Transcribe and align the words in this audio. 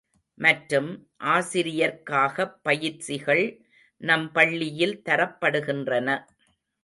மற்றும், 0.37 0.87
ஆசிரியர்க்காகப் 1.25 2.55
பயிற்சிகள் 2.63 3.43
நம் 4.01 4.31
பள்ளியில் 4.31 5.01
தரப்படுகின்றன. 5.09 6.09